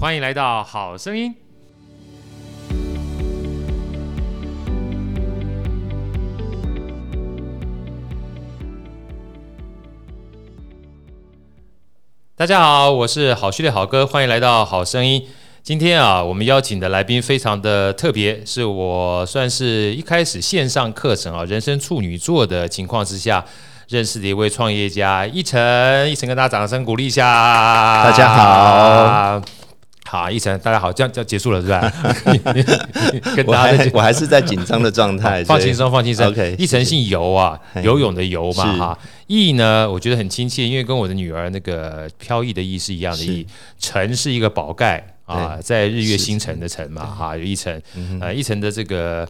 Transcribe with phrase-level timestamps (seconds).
[0.00, 1.30] 欢迎来到《好声音》。
[12.34, 15.20] 大家好，我是好序列好哥，欢迎来到《好声音》。
[15.62, 23.44] 今天啊，我们邀请的来宾非常的特别，是我算是一开始线上课程啊，人生处女座的情况之下
[23.88, 28.02] 认识的一位创业家一晨，一晨跟大家掌声鼓励一下。
[28.02, 29.59] 大家好。
[30.10, 31.80] 好，一晨，大家好，这样就结束了是吧？
[33.36, 36.26] 跟大家我还我还是在紧张的状态，放轻松，放轻松。
[36.26, 38.98] OK，一晨姓游啊，游泳的游嘛哈。
[39.28, 43.46] 意呢，我觉得很亲切，因为跟我的女儿那个飘逸的逸是一样的逸。
[43.78, 47.80] 晨是一个宝盖啊，在日月星辰的辰嘛哈，有一晨。
[48.20, 49.24] 呃，一晨的这个。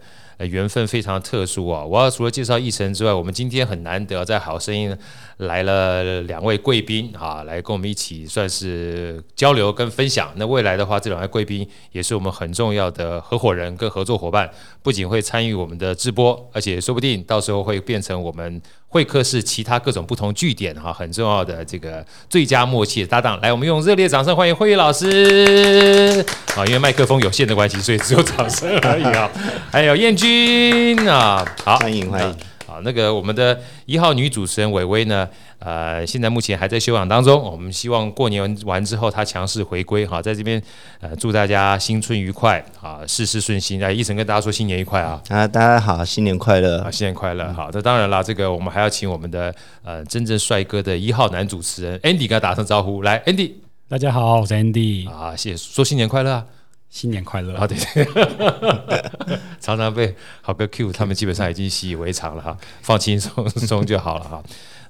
[0.47, 1.85] 缘分非常特殊啊！
[1.85, 4.97] 我要除了介绍奕成之外，我们今天很难得在好声音
[5.39, 10.33] 来了两位贵宾啊，来跟我们一起算是交流跟分享。
[10.37, 14.51] 那未来的话，这两位贵宾也是我们很重要的合伙人跟合作伙伴，
[14.83, 18.61] 不仅会参与我们的直播，而且说不定到时候会变成我们。
[18.92, 26.27] 会客室其他各种不同据点哈，很重要的这个最佳默契的搭档，来，我们用热烈掌声欢迎慧宇老师
[26.61, 26.66] 啊！
[26.66, 29.30] 因为麦克风有限的关系，所以只有掌声而已啊。
[29.72, 32.36] 还有燕君啊，好，欢迎欢迎。
[32.67, 35.28] 好，那个我们的一号女主持人伟薇呢？
[35.58, 37.41] 呃，现在目前还在休养当中。
[37.42, 40.62] 我们希望过年完之后她强势回归哈，在这边
[41.00, 43.80] 呃祝大家新春愉快啊，事事顺心。
[43.80, 45.20] 来，一晨跟大家说新年愉快啊！
[45.28, 47.52] 啊，大家好，新年快乐啊，新年快乐！
[47.52, 53.02] 好，那当然了，这个我们还要请我们的呃真正帅哥的一号男主持人 Andy 跟他打声招呼。
[53.02, 53.52] 来，Andy，
[53.91, 56.46] 大家好，我是 Andy 啊，谢谢，说新年快乐啊，
[56.91, 57.56] 新年快乐。
[57.56, 64.41] 啊，对对， 常常被好哥 Q，他们基本上已经习以为常了哈，放轻松松就好了哈。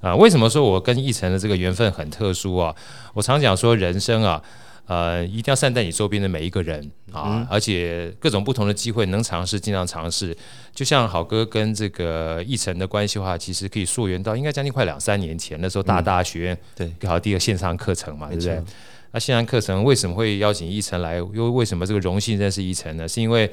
[0.03, 2.77] 啊，为什么说我跟奕晨的这个缘分很特殊啊？
[3.15, 4.43] 我常讲说，人生啊，
[4.85, 10.37] 呃，一定要善待你周边的每一个人啊，而且各种不同的机会能尝试尽量尝试。
[10.75, 16.93] 就像好哥跟这个奕晨的关系的话，其实可以溯源到应该将近快两三年前，那时候大大学院对。
[17.01, 18.63] 搞第一个线上课程嘛，对不对？
[19.13, 21.17] 那线上课程为什么会邀请一成来？
[21.17, 23.09] 又为什么这个荣幸认识一成呢？
[23.09, 23.51] 是因为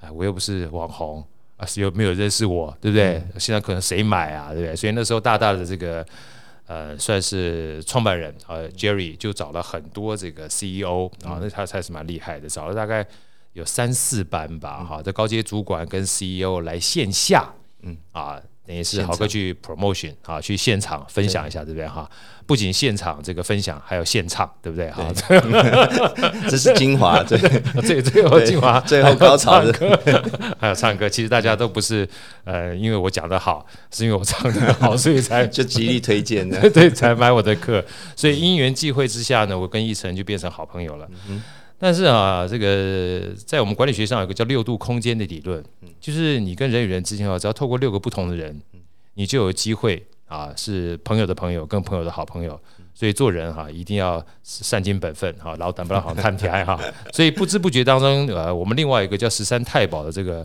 [0.00, 1.24] 啊，我又不是网红。
[1.56, 3.16] 啊，是有没有认识我，对不对？
[3.16, 4.76] 嗯、现在可能谁买啊，对不对？
[4.76, 6.06] 所以那时候大大的这个
[6.68, 13.04] 呃，算是创办人呃，Jerry 就找了很多这个 CEO 啊，那他才是蛮厉害的，找了大概
[13.54, 17.52] 有三四班吧，哈、嗯，的高阶主管跟 CEO 来线下，
[17.82, 18.40] 嗯啊。
[18.68, 22.06] 等于是好哥去 promotion 啊，去现场分享一下，对不对哈？
[22.44, 25.10] 不仅现场这个分享，还有现唱，对不对哈？
[26.50, 27.38] 这是精华， 最
[27.82, 31.08] 最最后精华，最后高潮的，还有唱歌。
[31.08, 32.06] 其实大家都不是
[32.44, 37.82] 呃，因为我讲的好，是因为我唱的好， 所以才就极力推荐的，对，才买我的课。
[38.14, 41.08] 所以因缘际会之下呢，我跟奕晨就变成好朋友了。
[41.30, 41.42] 嗯
[41.78, 45.64] 但是啊，这个在我们管理学上有个叫六度空间的理论，
[46.00, 48.60] 就是你跟人与人之间啊，只要透过六个不同的人，
[49.14, 52.60] 你就有机会啊，是朋友的朋友，跟朋友的好朋友。
[52.94, 56.76] 所以做人哈，一定要善尽本分哈，老胆不老好贪甜哈。
[57.12, 60.44] 所以不知不觉当中，呃，我们另外一个叫十三太保的这个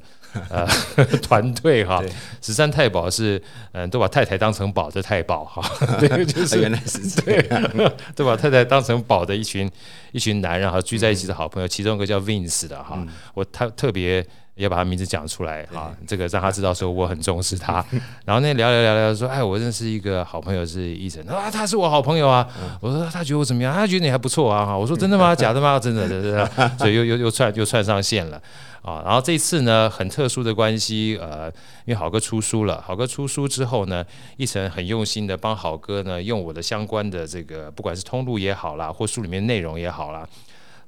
[0.50, 0.68] 呃
[1.22, 2.02] 团队哈，
[2.42, 5.62] 十三太保是嗯，都把太太当成宝的太保哈，
[6.00, 7.42] 对，就是原来是对，
[8.16, 9.70] 都把太太当成宝的一群
[10.12, 14.26] 一群男人哈，聚在一起的好朋友，其中一个叫 Vince 的哈，我他特别。
[14.56, 17.84] 要把他名字讲出来啊，这个让他知道说我很重视他。
[18.24, 22.48] 然后那聊聊聊聊说，哎，我认识一个好朋友是奕成啊，他是我好朋友啊。
[22.80, 23.74] 我说他觉得我怎么样？
[23.74, 24.66] 他觉得你还不错啊。
[24.66, 25.34] 哈，我说真的吗？
[25.36, 25.80] 假的吗？
[25.80, 26.48] 真的，真的。
[26.78, 28.40] 所以又又又串又串上线了
[28.84, 29.02] 啊。
[29.04, 31.48] 然后这次呢，很特殊的关系，呃，
[31.86, 34.06] 因为好哥出书了，好哥出书之后呢，
[34.38, 40.28] 奕晨很用心的帮好哥呢，用我的相关的这个，不管是通路也好啦，或书里面内容也好啦。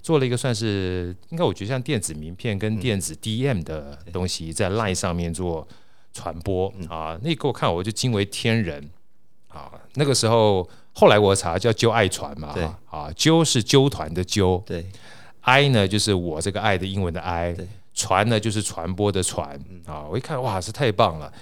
[0.05, 5.67] 做了一个算是应该我觉得像电子名片跟电子 DM 的东西，在 LINE 上面做
[6.13, 8.87] 传播啊，那给我看我就惊为天人
[9.47, 9.71] 啊。
[9.95, 12.53] 那个时候后来我查叫揪爱传嘛，
[12.87, 14.85] 啊，揪是揪团的揪，对
[15.41, 17.57] ，I 呢就是我这个爱的英文的 I，
[17.95, 20.05] 传呢就是传播的传啊。
[20.07, 21.33] 我一看哇，是太棒了。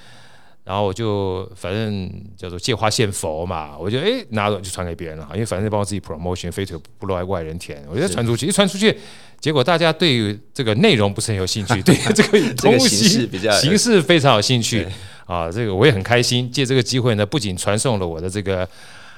[0.65, 8.97] 然后我就反正叫做借花献佛嘛，我就哎拿着就传给别人了，因为反正帮我自己 promotion，非推不落外人田，我就传出去，一传出去，
[9.41, 14.87] 结果大家对于这个内容不是很有兴趣， 对这个东西形式比较形式非常有兴趣
[15.25, 18.65] 啊，这个我也很开心，借这个机会呢，不仅传送了我的这个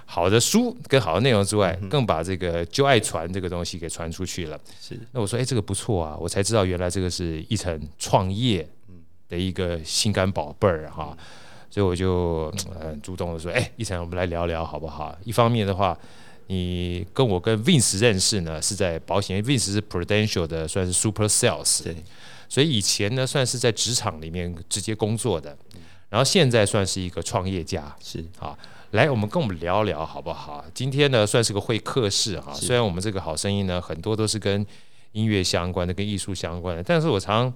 [0.06, 4.60] 好的书跟好的内容之外，更把这个就爱传这个东西给传出去了。
[4.82, 8.68] 是，那我说哎这个不错啊，我才知道原来这个是一层创业。
[9.28, 11.18] 的一个心肝宝贝儿哈，
[11.70, 15.16] 所以我就很主动的说，哎，一晨，我们来聊聊好不好？
[15.24, 15.98] 一方面的话，
[16.48, 21.84] 你跟我跟 Vince 认识呢，是在保险，Vince 是 Prudential 的，算是 Super Sales。
[21.84, 21.96] 对，
[22.48, 25.58] 所以以前呢，算是在职场里面直接工作的，
[26.10, 27.96] 然后现在算是一个创业家。
[28.00, 28.56] 是啊，
[28.92, 30.64] 来，我们跟我们聊聊好不好？
[30.74, 32.54] 今天呢，算是个会客室哈。
[32.54, 34.66] 虽然我们这个好声音呢，很多都是跟
[35.14, 37.52] 音乐相关的，跟艺术相关的，但是我常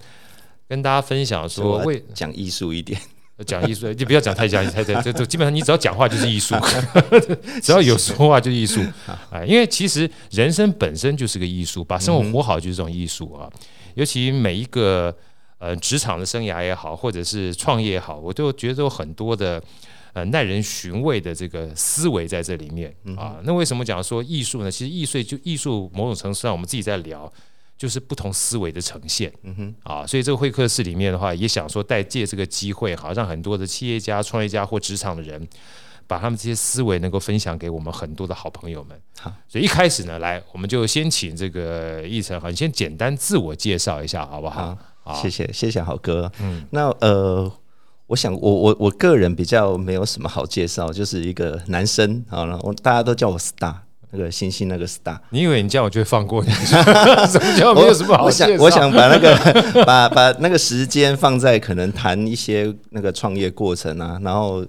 [0.69, 2.97] 跟大家分享说，为讲艺术一点。
[3.47, 6.55] 讲艺术，就不要讲太讲太太，就就基本上你只要讲话就是艺术，
[7.63, 8.81] 只要有说话就是艺术。
[9.07, 13.49] 啊，因为其实人生本身就是个艺术，把生活活好就是这种艺术啊。
[13.95, 15.15] 尤其每一个
[15.57, 19.63] 呃职场的生涯也好，或者是创业也好，我都觉得有很多的
[20.11, 23.37] 呃耐人寻味的这个思维在这里面啊。
[23.43, 24.69] 那为什么讲说艺术呢？
[24.69, 27.31] 其实艺术就艺术，某种程度上我们自己在聊。
[27.79, 35.47] 就是不同思维的呈现，嗯哼，啊，所以这个会客室里面的话，也想说，带借这个机会，好让很多的企业家、创业家或职场的人，
[36.05, 38.99] 把他们这些思维能够分享给我们很多的好朋友们。
[39.17, 44.77] 好，所以一开始呢，来，我们就先请这个奕成，好，你先简单自我介绍一下，好不好？
[45.01, 46.29] 好，谢谢，谢谢好哥。
[46.41, 47.49] 嗯，那呃，
[48.07, 53.75] 我想我我我个人比较没有什么好介绍，就是一个男生，好了，我大家都叫我 Star。
[54.11, 56.49] 那个星星，那个 star，你以为你这样我就会放过你？
[57.27, 58.25] 什么叫没有什么好？
[58.25, 59.35] 我想，我想把那个
[59.85, 64.65] 把把那个时间放在可能谈一些那个创业过程啊，然后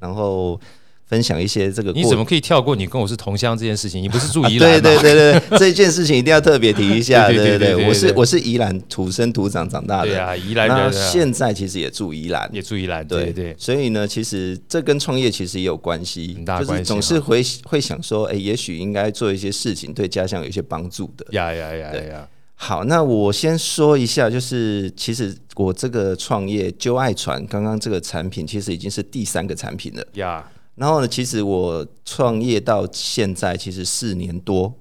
[0.00, 0.60] 然后。
[1.06, 4.02] 分享一些这个，你怎么可以跳过你跟我是同乡这件事情？
[4.02, 4.80] 你不是住宜兰吗？
[4.80, 7.28] 对对对对，这件事情一定要特别提一下。
[7.30, 10.08] 对对对，我是我是宜兰土生土长长大的。
[10.08, 10.92] 对啊，宜兰人。
[10.92, 13.06] 现在其实也住宜兰，也住宜兰。
[13.06, 13.54] 对对。
[13.56, 16.84] 所以呢，其实这跟创业其实也有关系，很大关系。
[16.84, 21.24] 总是会会想说，哎，也许应该做一些事情，对家乡有一些帮助的。
[21.30, 22.28] 呀呀呀呀！
[22.56, 30.04] 好，那我先说一下，就是其实我这个创业就爱传刚刚这个产品，其实已经是第三个产品了。
[30.14, 30.44] 呀。
[30.76, 34.72] 然后呢，其实我创业到现在其实四年多，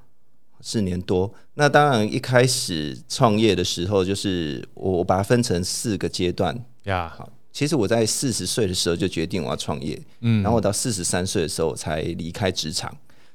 [0.59, 1.33] 四年多。
[1.53, 6.53] 那当然一开始创业的时候，就是我我把它分成四个阶段
[6.83, 7.07] 呀。
[7.17, 12.93] 好，其实我在四十岁的时候就决定我要创业，嗯，然后我到四十三岁的时候我才离开职场。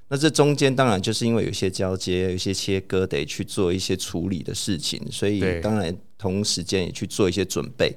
[0.08, 7.96] 那这中间当然就是因为有些交接、有些切割，得去做一些处理的事情，所以当然同时间也去做一些准备。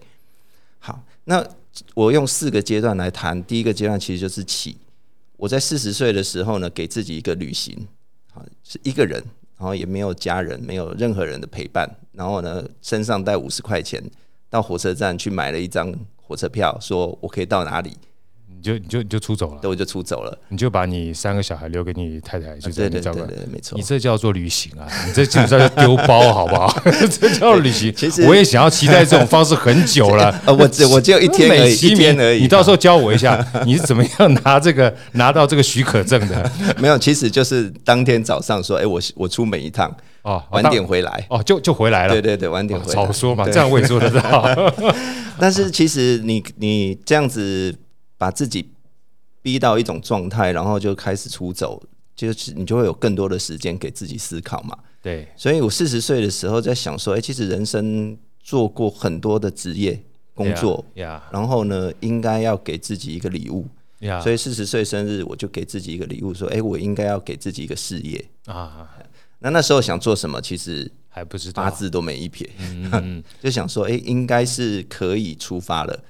[0.79, 1.45] 好，那。
[1.93, 4.77] 我用四个阶段来谈，第一个阶段其实就是起。
[5.37, 7.87] 我在四十岁的时候呢，给自己一个旅行，
[8.33, 9.21] 啊，是一个人，
[9.57, 14.01] 然后也没有家人，没有任何人的陪伴，然后呢，身上带五十块钱，
[14.49, 17.97] 到火车站去买了一张火车票，说我可以到哪里。
[18.63, 20.35] 就你就你就出走了，对，我就出走了。
[20.49, 23.19] 你就把你三个小孩留给你太太，就这样照顾。
[23.19, 23.77] 对对对，没错。
[23.77, 24.87] 你这叫做旅行啊！
[25.05, 26.73] 你这基本上叫丢包，好不好？
[27.19, 27.93] 这叫旅行。
[27.93, 30.33] 其实我也想要期待这种方式很久了。
[30.47, 32.41] 呃，我只我只有一天而已，一天而已。
[32.41, 36.51] 你到时候教我一下，你是怎么样拿这个拿到这个许可证的？
[36.79, 42.13] 没有，其实就是当天早上说，哎，我我出门一趟，哦，晚点回来，哦，就就回来了。
[42.13, 42.93] 对对对，晚点回来。
[42.93, 44.73] 早说嘛，这样我也做得到。
[45.39, 47.75] 但是其实你你这样子
[48.17, 48.69] 把自己。
[49.43, 51.83] 逼到一种状态，然后就开始出走，
[52.15, 54.73] 就是你就会有更多的时间给自己思考嘛。
[55.01, 60.01] 对，所以我四十岁的时候在想说，哎、欸，其实人生做过很多的职业
[60.33, 61.21] 工作，yeah, yeah.
[61.29, 63.67] 然后呢，应该要给自己一个礼物。
[63.99, 64.21] Yeah.
[64.21, 68.89] 所以四十岁生日，我就给自己一个礼物，说，哎、欸，我应该要给自己一个事业啊。
[69.39, 72.49] 那那时候想做什么，其实还不知道，八字都没一撇，
[73.43, 76.03] 就想说，哎、欸，应该是可以出发了。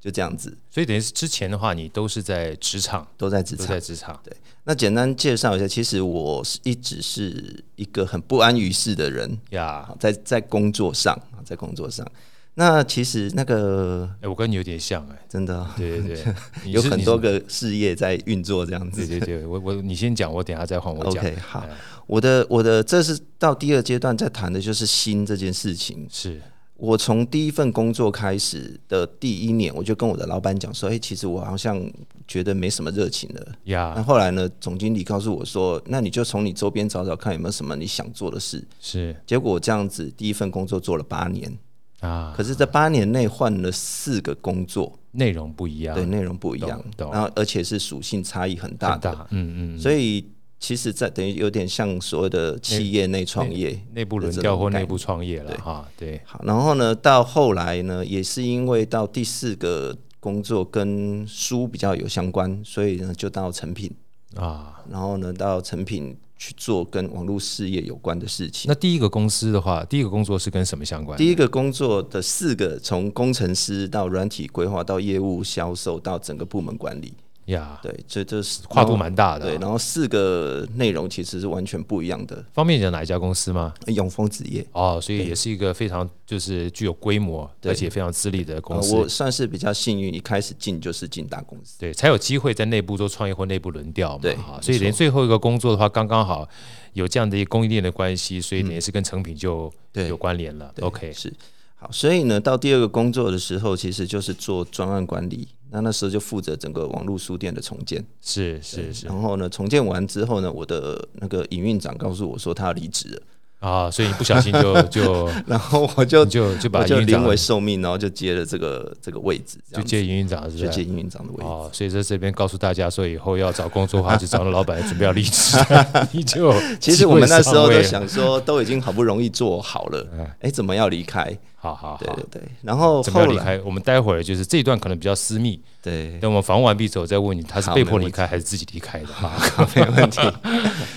[0.00, 4.18] 就这样子，所以等于是之前的话，你都是在职场，都在职场，都在职场。
[4.24, 9.38] 对，那简单介绍一下，其实我是一直是一个很不安于世的人。
[9.50, 11.14] 呀，在在工作上，
[11.44, 12.06] 在工作上。
[12.54, 16.34] 那其实那个，哎，我跟你有点像哎，真的，对对对，
[16.72, 19.06] 有很多个事业在运作这样子。
[19.06, 21.22] 对对对， 我我你先讲，我等下再换我讲。
[21.22, 21.64] OK，好，
[22.06, 26.06] 我的我的这是到第二阶段在谈的就是心这件事情。
[26.10, 26.40] 是。
[26.80, 31.78] 我从第一份工作开始的第一年，我就跟我的老板讲说：“哎，其实我好像
[32.26, 39.14] 觉得没什么热情了。”呀，那后来呢，总经理告诉我说：“那你就从你周边找找看有没有什么你想做的事。”是。
[39.26, 41.54] 结果我这样子，第一份工作做了八年
[42.00, 50.24] 啊，可是这八年内换了四个工作，内容不一样，对，内容不一样，然后而且是属性差异很大的，嗯嗯，所以。
[50.60, 55.88] 其实，在等于有点像所谓的企业内创业、内部轮调或内部创业了哈。
[55.96, 63.90] 对，好，然后呢，到后来呢，也是因为到第四个工作跟书比较有相关，所以呢，就到成品
[64.36, 68.68] 啊，然后呢，到成品去做跟网络事业有关的事情。
[68.68, 71.16] 那第一个公司的话，第一个工作是跟什么相关？
[71.16, 77.14] 第一个工作的四个，从工程师到软体规划到业务销售到整个部门管理。
[77.50, 79.46] 呀，对，这这是跨度蛮大的。
[79.46, 82.44] 对，然后四个内容其实是完全不一样的。
[82.52, 83.72] 方便讲哪一家公司吗？
[83.86, 88.94] 永丰纸业哦，所以也是一个非常就是具有规模而且非常资历的公司。
[88.94, 94.22] 我算是比较幸运，一开始进就是进大公司，对，才有机会在内部做创业或内部轮调嘛。
[94.22, 96.48] 对，所以连最后一个工作的话，刚刚好
[96.92, 100.72] 有这样的一个供应链的关系，所以也是跟成品就有关联了。
[100.80, 101.32] OK，是。
[101.76, 105.48] 好，所以呢，到第二个工作的时候，其实就是做专案管理。
[105.70, 109.06] 那那时候就负责整个网络书店的重建，是是是。
[109.06, 113.22] 然后呢，重建完之后呢，我的那个营运长告诉我说他要离职了。
[113.60, 120.64] 啊，所以你不小心就 就，然后我就就就把就临危受命，然后就接了这个这个位置，就接营运长是吧？
[120.64, 121.44] 就接营运长的位置。
[121.44, 125.58] 哦，所以在这边告诉大家说，以后要找工作的话，就找到老板准备要离职，
[126.10, 130.06] 你就其实我们那时候都想说，都已经好不容易做好了，
[130.40, 131.38] 哎，怎么要离开？
[131.62, 132.42] 好好好，对对对。
[132.62, 133.60] 然后怎么要离开？
[133.60, 136.18] 我们待会儿就是这一段可能比较私密，对。
[136.18, 139.06] 等我们访问完毕之后再问你，他是被迫离开还是自己离开的？
[139.06, 139.30] 好，
[139.76, 140.20] 没问题。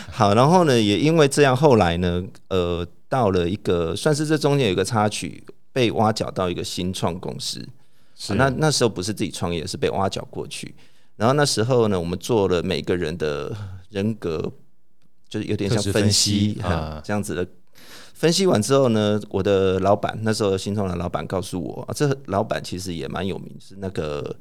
[0.10, 2.88] 好，然后呢，也因为这样，后来呢，呃。
[3.10, 7.64] 到了一个算是这中间有一个插曲，被挖角到一个新创公司。
[8.16, 10.74] 是、啊、那那时候不是自己创业，是被挖角过去。
[11.16, 13.56] 然后那时候呢，我们做了每个人的
[13.92, 14.52] 人格，
[15.30, 17.48] 就是有点像分析，分析啊这样子的。
[18.14, 24.36] 分析完之后呢，我的老板那时候新创的老板告诉我，啊，这老板其实也蛮有名，是那个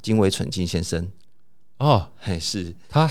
[0.00, 1.06] 金伟纯金先生。
[1.78, 3.08] 哦，还是他，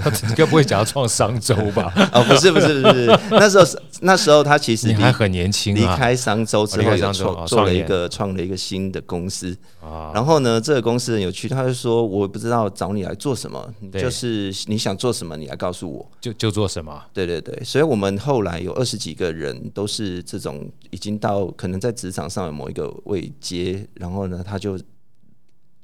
[0.00, 1.92] 他应该不会讲要创商周吧？
[2.14, 10.10] 哦，不是，不是，不是，那时候那时候他其实还很年轻，离开商周之后，创做了一个创了一个新的公司啊。
[10.14, 24.80] 然后呢，这个公司很有趣，他就说：“我不知道找你来做什么，就是你想做什么，你来告诉我，就就做什么。”对对对，所以我们后来有二十几个人都是这种已经到可能在职场上有某一个位阶，然后呢，他就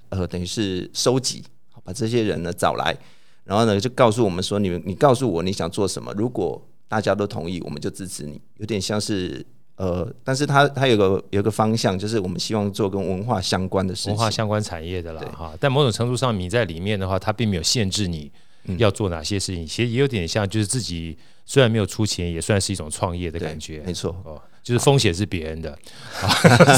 [0.09, 1.45] 呃等于是收集。
[1.85, 2.97] 把这些人呢找来，
[3.45, 6.13] 然后呢就告诉我们说：“你你告诉我你想做什么？
[6.15, 8.41] 如果大家都同意，我们就支持你。
[8.57, 9.45] 有点像是
[9.77, 15.53] 呃，但是他他有个有个方向，就是我们希望做跟文化相关的事情，文化相关产业的啦哈。
[15.61, 18.31] 但某种程度上，你在里面的话，他并没有限制你
[18.79, 19.67] 要做哪些事情。
[19.67, 23.83] 其实也有点像，就是自己虽然没有出钱，也算是一种创业的感觉。
[23.85, 25.79] 没错哦。”就是风险是别人的，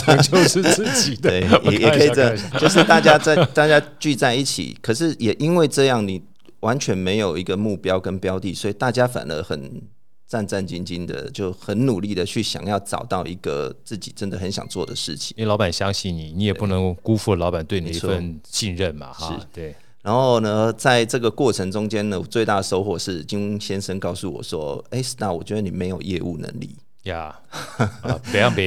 [0.02, 1.40] 成 就是自己的，
[1.70, 6.20] 也也可以这样，就是大家在大家聚在一起，可是也因为这样，你
[6.60, 9.80] 完全没有一个目标跟标的，所以大家反而很
[10.26, 15.32] 战战兢兢的，就很努力的去想要找到一个自己真的很想做的事情。
[15.38, 19.40] 因为老板相信你，你也不能辜负老板对你一份信任嘛，哈。
[19.54, 19.72] 对。
[20.02, 27.34] 然后呢，在这个过程中间呢，最大的收获是金先生告诉我说：“哎，Star，我觉得你没有业务能力。”呀，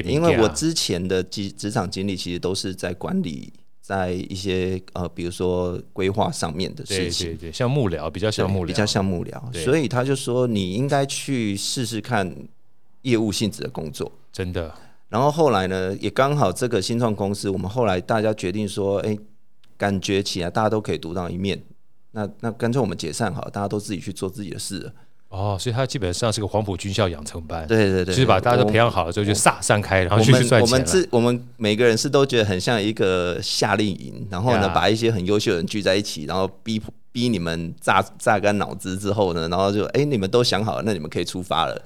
[0.06, 12.36] 因为我之前的职职场经历其实都是在管理，在一些呃，比如说规划上面的事情，对对对，像幕僚比较像幕僚，比较像幕僚，所以他就说你应该去试试看
[13.04, 14.74] 业务性质的工作，真的。
[15.10, 19.18] 然后后来呢，也刚好这个新创公司，我们后来大家决定说，哎，
[19.76, 21.60] 感觉起来大家都可以独当一面，
[22.12, 24.94] 那那干脆我们解散好了，大家都自己去做自己的事了。
[25.30, 30.62] 哦，所以他基本上是个黄埔军校养成班，对对对，就是把大家都培养好了之后就撒散开，然后去赚钱。
[30.62, 36.82] 我们自我们每个人是都觉得很像一个夏令营，然后呢，把一些很优秀的人聚在一起，然后逼
[37.12, 41.80] 逼你们榨榨干脑汁之后呢，然后就哎，你们都想好了，那你们可以出发了。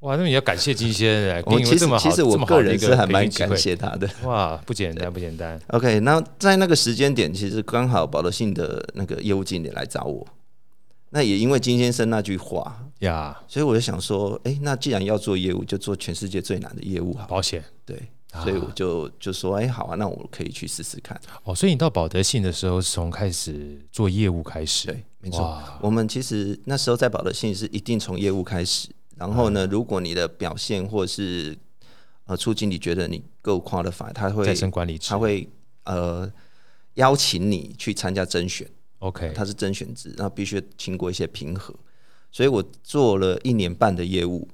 [0.00, 4.08] 哇，那你要感谢金先生，我其实其实我个人是还蛮感谢他的。
[4.22, 5.60] 哇，不简单不简单。
[5.70, 10.24] OK，那在那个时间点，其实刚好保德信的那个业务经理来找我。
[11.10, 17.64] 那也因为金先生那句话呀.所以我就想说，哎、欸，那既然要做业务，就做全世界最难的业务好，保险。
[17.84, 18.00] 对，
[18.32, 21.20] 所以我就就说，哎、欸，好啊，那我可以去试试看。
[21.42, 24.86] 哦，所以你到保德信的时候，是从开始做业务开始？
[24.86, 25.60] 对，没错。
[25.80, 31.58] 我们其实那时候在保德信是一定从业务开始，然后呢，嗯、如果你的表现或是
[32.26, 35.48] 呃，处经理觉得你够 qualified，他会再升管理职，他会
[35.82, 36.30] 呃
[36.94, 38.70] 邀请你去参加甄选。
[39.00, 41.74] OK，它是甄选制，然后必须经过一些评核，
[42.30, 44.48] 所以我做了一年半的业务。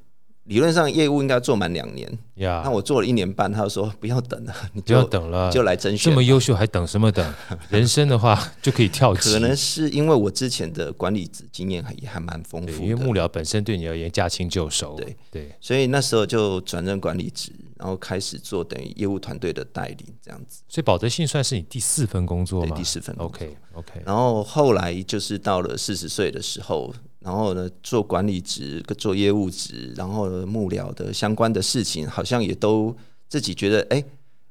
[0.46, 6.10] 理论上业务应该做满两年，呀，那我做了一年半，他就说不要等了， 你就不要等了，就来甄选。
[6.10, 7.34] 这么优秀还等什么等？
[7.68, 9.32] 人生的话就可以跳级。
[9.32, 20.62] 可能是因为我之前的管理职经验还也还蛮丰富，因为幕僚本身对你而言驾轻就熟，对对，所以那时候就转任管理职，然后开始做等于业务团队的带领这样子。
[20.68, 22.68] 所以保德信算是你第四份工作吗？
[22.68, 23.36] 对，第四份工作。
[23.36, 26.94] OK OK，然后后来就是到了四十岁的时候。
[27.26, 32.96] 然后呢，做管理职、做业务职，然后幕僚的相关的事情，好像也都
[33.28, 34.00] 自己觉得，哎，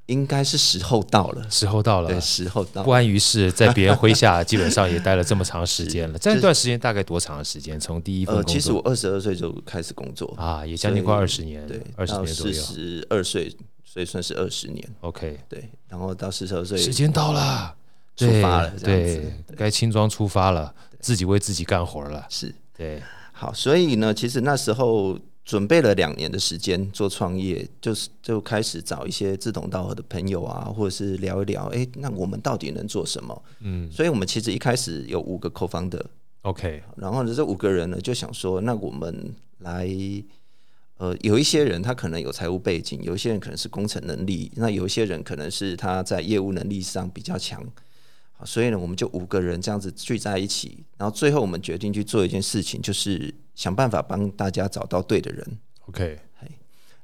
[0.08, 2.86] 应该是时候到了，时候到了，对，时候到了。
[2.86, 6.20] 不安于室，在别人麾下，基本上也待了这么长时间了。
[6.20, 7.79] 这段时间大概多长的时间？
[7.79, 12.53] 从第一份工作，呃，其实我二十二岁就开始工作啊，也将近快二十年，对，二十年左右。
[12.53, 13.55] 四十二岁，
[13.86, 14.86] 所以算是二十年。
[15.00, 17.74] OK，对，然后到四十二岁，时间到了，
[18.17, 20.75] 出发了，对，该轻装出发了，
[21.06, 22.26] 自己为自己干活了。
[22.30, 25.20] 是，对，好，所以呢，其实那时候。
[25.46, 33.44] 准备了两年的时间做创业，就是就开始找一些志同道合的朋友啊，或者是聊一聊，哎、欸，那我们到底能做什么？
[33.60, 39.88] 嗯，所以我们其实一开始有五个 co-founder，OK，然后呢，这五个人呢就想说，那我们来，
[40.98, 47.72] 呃，有一些人他可能有财务背景，有一些人可能是工程能力，那有一些人可能是他在业务能力上比较强，好，
[48.44, 53.34] 所以呢，我们就五个人这样子聚在一起，然后最后我们决定去做一件事情，就是。
[53.56, 55.58] 想办法帮大家找到对的人。
[55.88, 56.20] OK，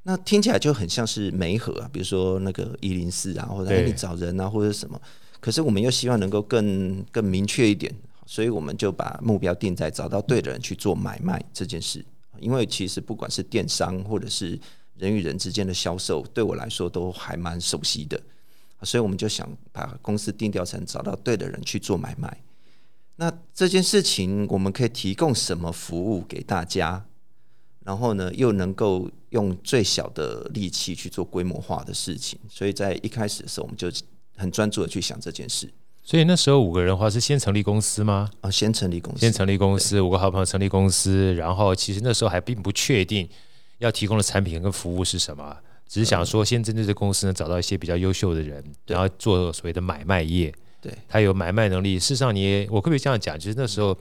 [0.03, 5.01] 那听起来就很像是媒合啊，比如说那个一零四啊，或者你找人啊，或者什么。
[5.39, 7.89] 可是我们又希望能够更更明确一点，
[8.25, 12.03] 所以我们就把目标定在找到对的人去做买卖这件事。
[12.41, 14.59] 因为其实不管是电商或者是
[14.97, 18.21] 人与人之间的销售，对我来说都还蛮熟悉的，
[18.83, 22.41] 所以我们就想把公司定调成找到对的人去做买卖。
[23.15, 27.05] 那这件事情我们可以提供什么服务给大家？
[27.83, 32.39] 然后呢，又能够用最小的力气去做规模化的事情。
[32.49, 33.91] 所以在一开始的时候，我们就
[34.37, 35.67] 很专注的去想这件事。
[36.03, 38.29] 所以那时候五个人的话是先成立公司吗？
[38.41, 41.33] 啊，先成立公司，先成立公司，五个好朋友成立公司。
[41.35, 43.27] 然后其实那时候还并不确定
[43.79, 45.57] 要提供的产品跟服务是什么，
[45.91, 50.53] 只是想说先针对这公司呢找到一些比较优秀的人，然后做所谓的买卖业。
[50.79, 51.99] 对，他有买卖能力。
[51.99, 53.37] 事实上，你也我可不可以这样讲？
[53.37, 53.95] 其实那时候，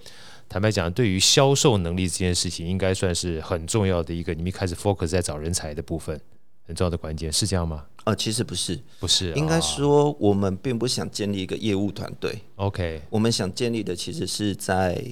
[0.48, 4.32] 坦白讲，对于销售能力这件事情，应该算是很重要的一个。
[4.32, 6.18] 你们一开始 focus 在找人才的部分，
[6.64, 7.84] 很重要的关键，是这样吗？
[8.04, 9.32] 呃，其实不是，不是。
[9.32, 12.38] 应该说，我们并不想建立一个业务团队。
[12.54, 15.04] OK，我们想建立的其实是在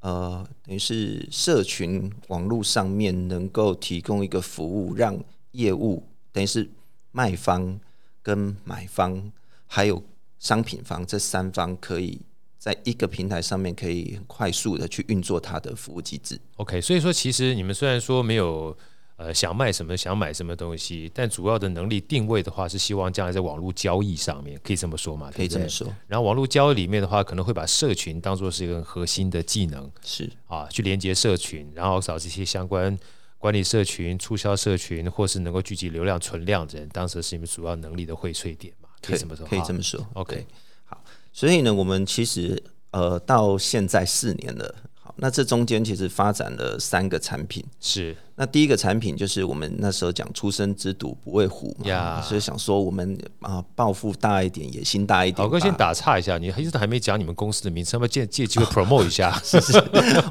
[0.00, 5.18] 呃，等于是社群网络上面能够提供一个服务，让
[5.52, 6.00] 业务
[6.32, 6.70] 等于是
[7.12, 7.80] 卖方
[8.22, 9.32] 跟买方
[9.66, 10.02] 还有。
[10.40, 12.18] 商品方这三方可以
[12.56, 16.40] 在一个平台上面可以很快速的去运作它的服务机制。
[16.56, 18.74] OK，所以说其实你们虽然说没有
[19.16, 25.30] 呃想卖什么想买什么东西，但主要的能力定位的话是希望将来在网络交易上面可以这么说嘛？
[25.30, 25.86] 可以这么说。
[26.06, 32.98] 然后网络交易里面的话，可能会把社群当做是一个核心的技能，是啊，去连接社群，然后找这些相关
[33.40, 38.90] 管理社群、促销社群，或是能够聚集流量存量的人，当时是你们主要能力的荟萃点嘛？
[39.02, 40.06] 可以这么说，可以这么说。
[40.12, 40.46] OK，
[40.84, 44.74] 好，所以呢，我们其实呃到现在四年了。
[45.20, 47.64] 好，那这中间其实发展了三个产品。
[47.80, 48.16] 是。
[48.36, 55.46] 那第一个产品就是我们那时候讲“初生之犊不畏虎”嘛.所以想说我们啊抱负大一点，野心大一点。
[55.46, 59.30] 好哥，先打岔一下，你一直还没讲你们公司的名称，要不要借借机会 promote 一下？
[59.44, 59.78] 是是，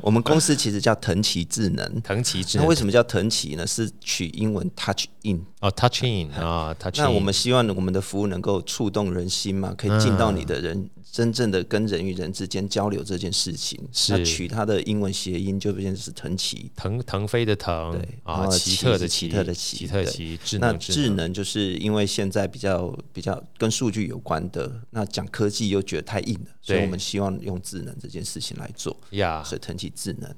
[0.02, 2.02] 我们公司其实叫腾奇智能。
[2.02, 3.68] 腾奇智能，那为什么叫腾奇呢？
[3.68, 7.04] 是取英文 touch in 哦，touch in 啊，touch in。
[7.06, 13.80] 那我们希望我们的服务能够触动人心嘛，可以进到你的人、嗯、真正的跟人与人之间交流这件事情。
[13.92, 14.26] 是。
[14.26, 18.48] 取它的英文谐音就变成是腾奇，腾腾飞的腾，对啊。
[18.48, 30.34] 奇特的奇特的奇，奇特奇智能，那智能就是因为现在比较比较跟数据有关的，那讲科技又觉得太硬了，所以我们希望用智能这件事情来做呀，所以腾起智能。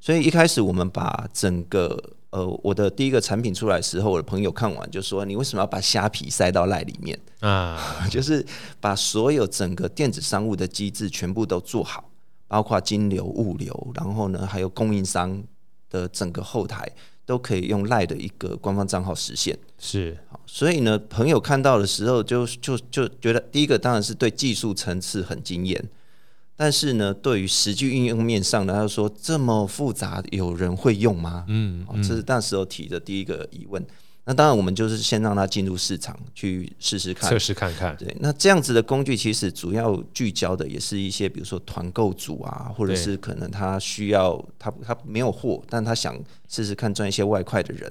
[0.00, 7.78] 所以一开始我们把整个呃我的第一个产品出来的时候，我的朋友看完就说：“你为什么要把虾皮塞到赖里面啊？”
[8.10, 8.44] 就是
[8.80, 12.10] 把所有整个电子商务的机制全部都做好，
[12.48, 15.42] 包括金流、物流，然后呢还有供应商
[15.88, 16.90] 的整个后台。
[17.26, 25.80] 都可以用赖的一个官方账号实现，是，所以呢，朋友看到的时候就就就觉得，第一个当然是对技术层次很惊艳，
[26.60, 31.46] 但是呢，对于实际运用面上呢，他说这么复杂，有人会用吗？
[31.48, 33.82] 嗯，嗯，这是那时候提的第一个疑问。
[34.26, 37.96] 那当然，我们就是先让他进入市场去试试看，测试看看。
[37.96, 46.14] 对，那这样子的工具其实主要聚焦的也是一些，比如说团购组啊，或者是可能他需要他他没有货，但他想
[46.46, 47.90] 试试看赚一些外快的人。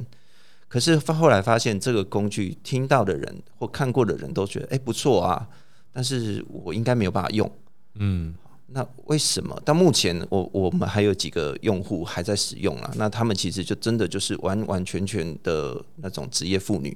[0.68, 5.48] 可是后来发现，这个工具听到的人或看过的人都觉得，哎，不错啊，
[5.92, 7.52] 但是我应该没有办法用。
[7.96, 8.36] 嗯。
[8.72, 12.92] 那为什么到目前我我们还有几个用户还在使用啊？
[12.96, 16.96] 那他们其实就真的就是完完全全的那种职业妇女，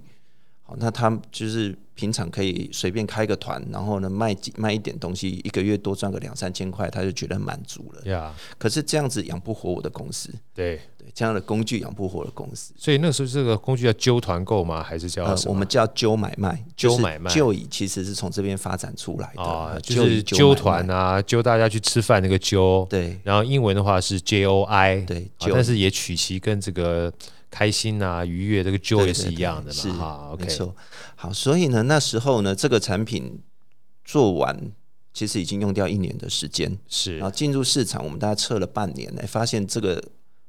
[0.65, 8.09] 好，那他就是平常可以随便开个团，然后呢卖几卖一点东西，一个月多赚个两三千块，他就觉得满足了。
[8.09, 10.29] 呀，可是这样子养不活我的公司。
[10.53, 12.73] 对对，这样的工具养不活的公司。
[12.77, 14.81] 所以那时候这个工具叫揪团购吗？
[14.81, 16.63] 还是叫、呃、我们叫揪买卖？
[16.77, 17.29] 揪买卖。
[17.29, 22.87] 就以其实是从这边发展出来的，啊、就是揪团啊，揪大家去吃饭那个揪。
[22.89, 23.19] 对。
[23.23, 25.01] 然后英文的话是 J O I。
[25.01, 25.29] 对。
[25.39, 27.11] 但是也取其跟这个。
[27.53, 30.75] 开心啊，愉悦，这个 joy 也是一样的嘛，是哈，OK，没错。
[31.15, 33.39] 好，所以呢，那时候呢，这个产品
[34.03, 34.71] 做完，
[35.13, 37.19] 其实已经用掉一年的时间，是。
[37.19, 40.03] 然后进入市场，我们大概测了半年，哎，发现这个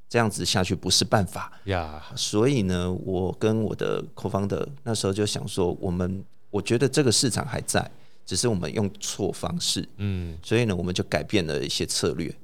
[0.09, 2.03] 这样子下去不是办法呀。
[2.17, 7.91] 所以呢，我跟我的 co-founder 那时候就想说，我们我觉得这个市场还在，
[8.25, 10.39] 只是我们用错方式，嗯。
[10.43, 12.35] 所以呢，我们就改变了一些策略，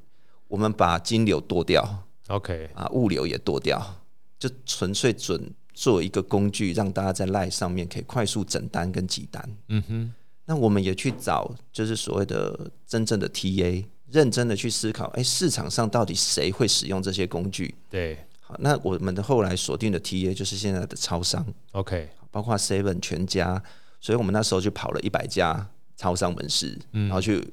[0.48, 3.96] 我们把金流剁掉，OK，啊，物流也剁掉。
[4.40, 9.48] 就纯粹准做一个工具，让大家在 LINE 上面可以快速整单跟集单。
[9.68, 10.14] 嗯哼，
[10.46, 17.74] 那我们也去找，就是所谓的真正的 TA，认真的去思考，哎，市场上到底谁会使用这些工具？
[17.90, 21.46] 对，好，那我们的后来锁定的 TA 就是现在的超商。
[21.72, 23.62] OK，包括 Seven 全家，
[24.00, 27.46] 所以我们那时候就跑了一百家超商门市，嗯、然后去。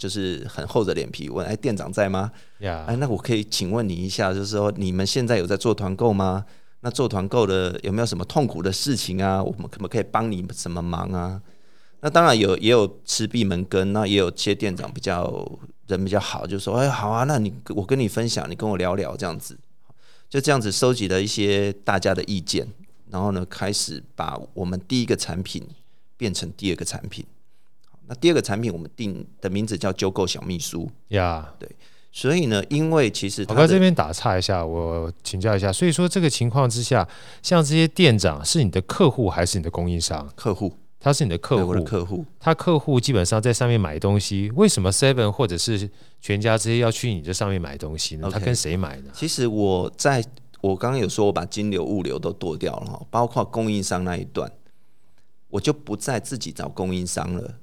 [0.00, 2.32] 就是很厚着脸皮问，哎，店长在吗.
[2.62, 6.42] 哎，那我可以请问你一下，就是说你们现在有在做团购吗？
[6.80, 9.44] 那做团购的有没有什么痛苦的事情啊？
[9.44, 11.38] 我们可不可以帮你什么忙啊？
[12.00, 15.46] 那当然有，也有吃闭门羹，那也有些店长比较
[15.88, 19.58] 人比较好，就说，哎，好啊，那你我跟你分享，你跟我聊聊这样子，
[20.30, 22.66] 就这样子收集了一些大家的意见，
[23.10, 25.68] 然后呢，开始把我们第一个产品
[26.16, 27.22] 变成第二个产品。
[28.10, 31.68] 那第二个产品我们定的名字叫“揪购小秘书”呀.对，
[32.10, 37.08] 所以呢，因为其实我在这边打岔一下，我请教一下，所以说这个情况之下，
[37.40, 40.28] 像这些店长是你的客户还是你的供应商？
[40.34, 45.88] 客户，他是你的客户，的客户，他客户基本上在上面买东西，为什么 Seven 或者是
[46.20, 48.32] 全家这些要去你这上面买东西呢？Okay.
[48.32, 49.12] 他跟谁买呢？
[49.14, 50.20] 其实我在
[50.60, 54.50] 我刚刚有说，我把金流、物流都剁掉了哈，包括供应商那一段，
[55.48, 57.54] 我就不再自己找供应商了。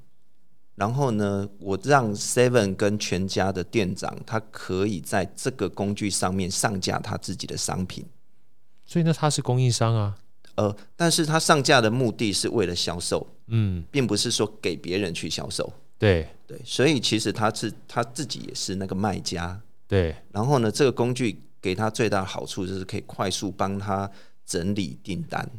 [0.78, 8.06] 然后呢，我让 Seven 跟全家的店长，他可以在这个工具上面上架他自己的商品。
[8.86, 10.16] 所以呢，他是供应商啊。
[10.54, 15.68] 呃，但是他上架的目的是为了销售，嗯，并不是说给别人去销售。
[15.98, 19.60] 对对，所以其实他是他自己也是那个卖家。
[19.88, 20.16] 对。
[20.32, 24.08] 然后呢，这个工具给他最大的好处就是可以快速帮他
[24.46, 25.50] 整理订单。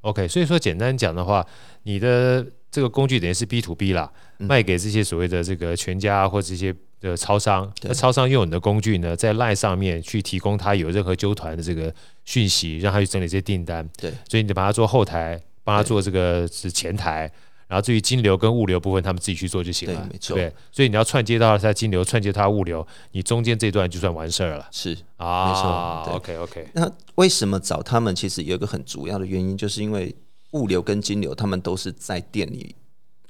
[0.00, 1.46] OK，所以说简单讲的话，
[1.82, 2.46] 你的。
[2.72, 7.70] 这个工具等于是 B to B 啦，嗯、卖给这些所谓的这个全家或者这些的超商。
[7.82, 13.86] 那超商用你的工具呢，在 LINE 上面去提供他有任何纠团的这个讯息，让他去整理这些订单。
[13.98, 17.30] 对，所以你得帮他做后台，帮他做这个是前台，
[17.68, 19.94] 然后至于金流跟物流部分，他们自己去做就行了。
[19.94, 20.34] 对，没错。
[20.34, 24.66] 对，所以你要串接到他金流，串接他物流，你中间这段就算完事儿了。
[24.70, 26.02] 是啊，没错。
[26.06, 26.68] 对 OK OK。
[26.72, 28.16] 那为什么找他们？
[28.16, 30.14] 其实有一个很主要的原因，就是因为。
[30.52, 32.74] 物流跟金流，他们都是在店里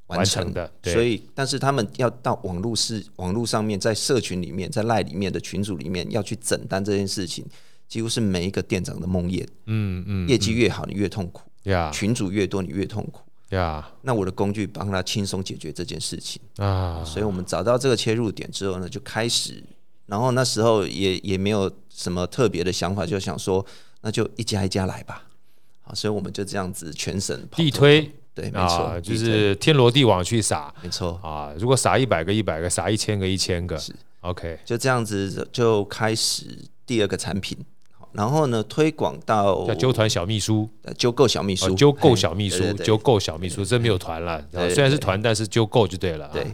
[0.07, 7.45] 完成，的，所以，但是他们要到网络是网络上面，在社群里面，在赖里面的群组里面要去整单这件事情，
[7.89, 9.47] 几乎是每一个店长的梦魇。
[9.67, 11.43] 嗯嗯，业绩越好，你越痛苦。
[11.65, 13.23] 呀，群组越多，你越痛苦。
[13.51, 19.63] 呀，那我的工具帮他轻松解决这件事情啊，所以我们找到这个切入点之后呢，就开始，
[20.07, 23.65] 然后那时候也也没有什么特别的想法，就想说，
[24.01, 25.29] 那就一家一家来吧。
[25.83, 31.53] 好，所以我们就这样子全省地推，对，没错、啊，就是天罗地网去撒，没错啊。
[31.59, 34.59] 如果撒一百个一百个，撒一千个一千个，是 OK。
[34.65, 36.45] 就这样子就开始
[36.87, 37.59] 第二个产品，
[38.13, 46.47] 然后呢推广到叫揪团小秘书，揪购小秘书，揪购小秘书，揪购小秘书，这没有团了，虽然是团，但是揪购就对了，对。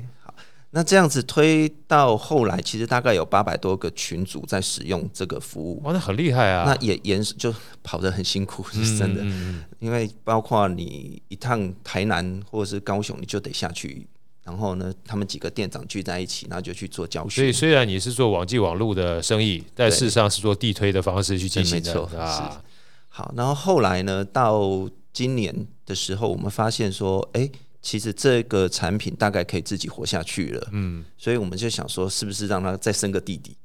[0.70, 5.80] 那这样子推到后来，其实大概有八百多个群组在使用这个服务。
[5.82, 6.64] 哇，那很厉害啊！
[6.66, 9.22] 那也延就跑得很辛苦，是真的。
[9.24, 14.06] 嗯、因为包括你一趟台南或者是高雄，你就得下去，
[14.44, 17.36] 然后呢，他们几个店长聚在一起，然后就去做教学。
[17.36, 22.62] 所以虽然你是做网际网络的生意，但事实上是做地推的方式去进行的，没错啊。
[23.08, 27.52] 好，然后后来呢，到今年的时候，我们发现说，哎、欸。
[27.80, 33.56] 其实这个产品大概可以自己活下去了，嗯，所以我们就想说，是不是让他再生个弟弟？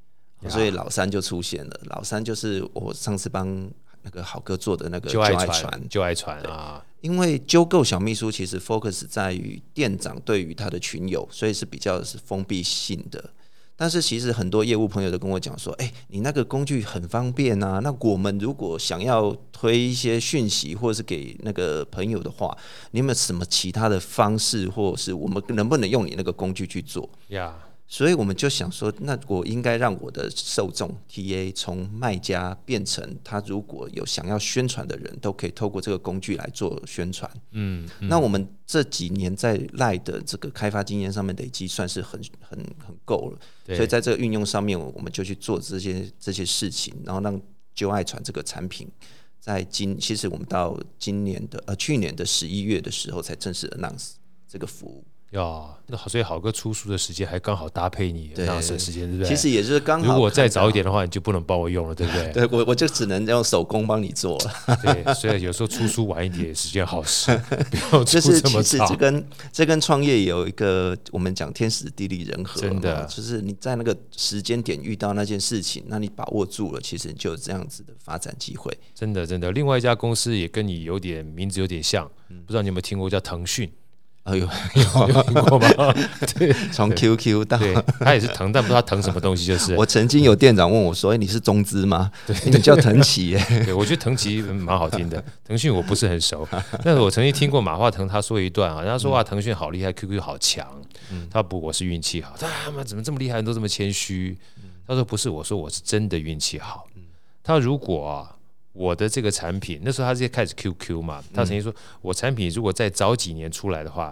[0.50, 1.80] 所以老三就出现了。
[1.86, 3.70] 老三就是我上次帮
[4.02, 6.84] 那个好哥做的那个旧爱传，旧爱传啊。
[7.02, 13.30] 因为纠购小秘书其实 focus 在于店长对于他的群友，所以是比较是封闭性的。
[13.84, 17.82] 但是其实很多业务朋友都跟我讲说，哎、你那个工具很方便啊。
[17.84, 22.58] 那我们如果想要推一些讯息，或者是给那个朋友的话，
[22.92, 27.10] 你有没有什么其他的方式，或者是我们能不能用你那个工具去做？
[27.86, 37.30] 所以我们就想说，那我应该让我的受众 TA 从卖家变成他，如果有想要宣传的人，都可以透过这个工具来做宣传。
[37.52, 43.40] 嗯，嗯，那我们这几年在 LINE 的这个开发经验上面累积，算是很很很够了。
[43.64, 43.76] 对。
[43.76, 47.40] 所以在这个运用上面，我们就去做这些这些事情，然后让
[47.76, 48.90] 就爱传这个产品，
[49.40, 54.14] 在今其实我们到今年的呃去年的十一月的时候，才正式 announce
[54.48, 55.04] 这个服务。
[55.34, 59.28] 哟，那好，所以好哥出书的时间还刚好搭配你那省时间，对不对？
[59.28, 60.14] 其实也是刚好。
[60.14, 62.32] 如果再早一点的话，你就不能帮我用了，对不对？
[62.48, 64.78] 对，我我就只能用手工帮你做了。
[64.84, 67.36] 对，所以有时候出书晚一点也是件好事，
[67.72, 68.62] 不要出这么早。
[68.62, 78.72] 其实这跟这跟创业有一个我们讲天时地利人和，真的，就是你在那个时间点遇到那件事情，那你把握住了，其实你就有这样子的发展机会。
[78.94, 79.52] 真的，真的。
[79.52, 82.08] 另外一家公司也跟你有点名字有点像，
[82.46, 83.68] 不知道你有没有听过叫腾讯。
[84.24, 85.94] 哎呦，有 有听过吗？
[86.40, 89.76] 对，从 QQ 到对， 他也是疼，但不知道疼什么东西，就是。
[89.76, 93.46] 我曾经有店长问我说：“哎，你是中资吗？”对，你叫腾奇耶。
[93.66, 95.22] 对，我觉得腾奇蛮好听的。
[95.44, 96.48] 腾讯我不是很熟，
[96.84, 100.66] 但是我曾经听过马化腾他说一段啊，人家说哇，腾讯好厉害，QQ 好强。
[101.30, 102.34] 他不，我是运气好。
[102.40, 104.38] 他妈怎么这么厉害，人都这么谦虚？
[104.88, 106.88] 他说不是，我说我是真的运气好。
[107.44, 108.36] 他如果啊。
[108.74, 114.12] 我的这个产品，那时候他是开始 QQ 嘛，他曾经说，我产品如果再早几年出来的话，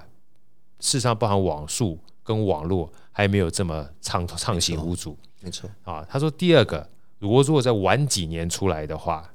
[0.80, 5.18] 事实上包含网速跟网络还没有这么畅畅行无阻。
[5.40, 6.88] 没错啊，他说第二个，
[7.20, 9.34] 如果如果再晚几年出来的话，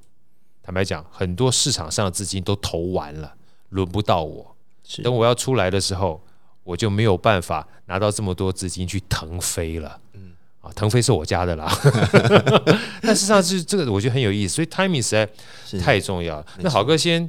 [0.63, 3.35] 坦白讲，很多市场上的资金都投完了，
[3.71, 4.57] 轮不到我。
[5.03, 6.25] 等我要出来的时候，
[6.63, 10.01] 我就没有办法拿到这么多资金去腾飞了。
[10.75, 11.71] 腾飞是我家的啦，
[13.03, 16.47] 但事实上是这个，我觉得很有意思，所以 timing 实在太重要了。
[16.59, 17.29] 那好哥先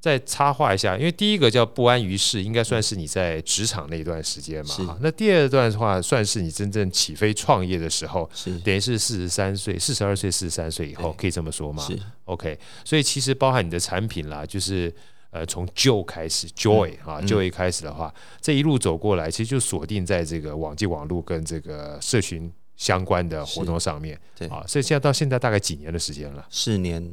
[0.00, 4.96] 再插话一下，因为第一个叫不安于室，应该算是你在职场那一段时间嘛。
[5.00, 8.30] 那第二段的话，算是你真正起飞创业的时候，
[8.64, 11.86] 等于是四十三岁、四十二岁、四十三岁以后，可以这么说吗
[12.26, 14.94] ？OK，所以其实包含你的产品啦，就是
[15.30, 22.52] 呃从 Joy 开始，Joy 啊，Joy 开始的话，这一路走过来，其实就锁定在这个网际网路跟这个社群。
[22.76, 26.46] 相关的活动上面，对啊，所以现在到现在大概几年的时间了？
[26.50, 27.10] 四年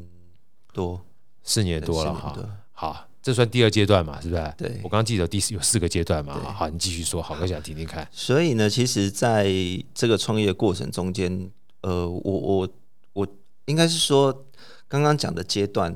[0.73, 0.99] 多，
[1.41, 2.37] 四年多了哈。
[2.73, 4.19] 好，这算第二阶段嘛？
[4.19, 4.53] 是不是？
[4.57, 6.33] 对，我刚刚记得第四有四个阶段嘛。
[6.51, 8.05] 好，你继续说，好，我想听听看。
[8.11, 9.47] 所以呢，其实在
[9.93, 11.49] 这个创业过程中间，
[11.79, 12.69] 呃，我我
[13.13, 13.27] 我
[13.65, 14.45] 应该是说，
[14.89, 15.95] 刚刚讲的阶段，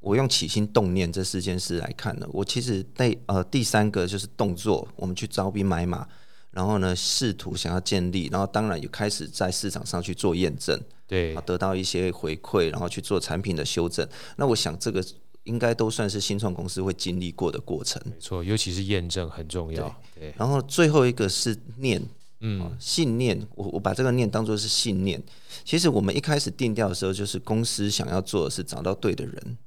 [0.00, 6.08] 我用起心动念这四件事来看呢，我其实第呃第三个就是动作，我们去招兵买马。
[6.56, 14.08] 然后呢，试图想要建立，然后当然也开始在市场上去做验证，对，得到一些回馈，然后去做产品的修正。
[14.36, 15.04] 那我想这个
[15.44, 18.00] 应该都算是新创公司会经历过的过程。
[18.06, 19.94] 没错，尤其是验证很重要。
[20.14, 22.02] 对，对，然后最后一个是念，
[22.40, 23.38] 嗯，信念。
[23.54, 25.22] 我我把这个念当做是信念。
[25.62, 29.58] 其实我们一开始定调的时候，就是公司想要做的是找到对的人。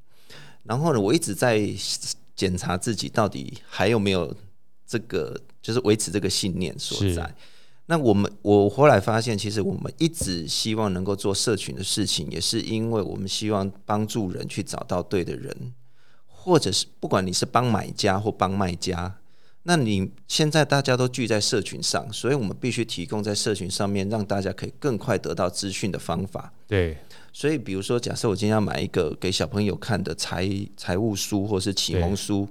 [0.64, 1.62] 然后呢，我一直在
[2.36, 4.36] 检查自己到底还有没有
[4.90, 5.40] 这个。
[5.62, 7.36] 就是维持这个信念所在。
[7.88, 15.74] 那我们我后来发现，其实我们一直希望能够做社群的事情，也是因为我们希望帮助人去找到对的人，
[16.26, 19.20] 或者是不管你是帮买家或帮卖家，
[19.64, 26.54] 那你现在大家都聚在社群上，所以我们必须提供在社群上面让大家可以更快得到资讯的方法。
[26.66, 26.98] 对，
[27.34, 32.48] 所以比如说，假设我今天要买一个给小朋友看的财财务书或是启蒙书，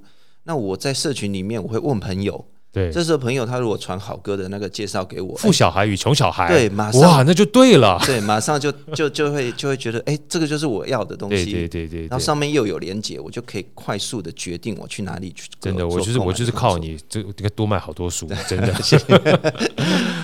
[0.49, 2.45] 那我在社群里面我会问朋友。
[2.71, 15.49] 对，这时候朋友他如果传好歌的那个介绍给我，富小孩与穷小孩，对，马上哇，那就对了，对，马上就就就会就会觉得，哎，这个就是我要的东西，对对对对，然后上面又有连接，我就可以快速的决定我去哪里去。
[15.59, 18.75] 真的，我就是我就是靠你，这应该多卖好多书，真的。
[18.83, 19.07] 谢谢。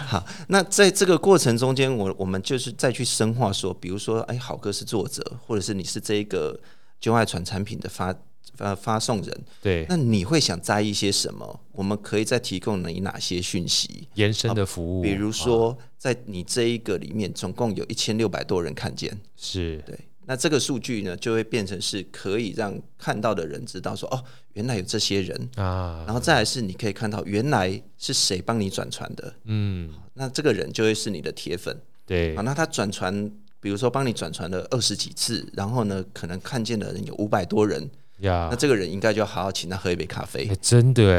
[0.07, 6.61] 好，那在这个过程中间，我我们就是再去深化说，比如说，哎，好歌是作者，或者是你是这一个
[7.01, 8.15] 就爱传产品的发。
[8.59, 11.61] 呃，发送人对，那你会想在意些什么？
[11.73, 14.07] 我们可以再提供你哪些讯息？
[14.15, 19.99] 延伸的服务，比如说，在你这一个里面，总共有一千六百多人看见，是对。
[20.27, 26.05] 那这个数据呢，就会变成是可以让看到的人知道说，哦，原来有这些人啊。
[26.07, 31.77] 然后再来是，你可以看到原来是谁帮你转传的，嗯，那这个人就会是你的铁粉，
[32.07, 32.37] 对。
[32.37, 33.31] 好，那他转传，
[33.61, 37.91] 比如说帮你转传了二十几次，然后呢，可能看见的人有五百多人。
[38.19, 40.47] 呀，那这个人应该就好好请他喝一杯咖啡。
[40.47, 41.13] 欸、真的